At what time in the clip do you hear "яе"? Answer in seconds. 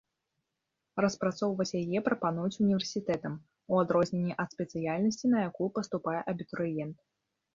1.81-1.99